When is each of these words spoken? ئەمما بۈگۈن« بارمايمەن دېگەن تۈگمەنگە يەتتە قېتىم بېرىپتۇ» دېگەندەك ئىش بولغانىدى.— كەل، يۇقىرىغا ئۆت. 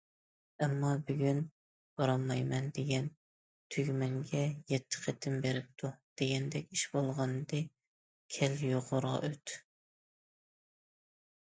ئەمما 0.63 0.91
بۈگۈن« 1.09 1.41
بارمايمەن 2.01 2.69
دېگەن 2.77 3.09
تۈگمەنگە 3.75 4.41
يەتتە 4.73 5.03
قېتىم 5.05 5.37
بېرىپتۇ» 5.45 5.93
دېگەندەك 6.23 6.75
ئىش 6.79 6.87
بولغانىدى.— 6.97 7.63
كەل، 8.39 8.59
يۇقىرىغا 8.73 9.23
ئۆت. 9.31 9.57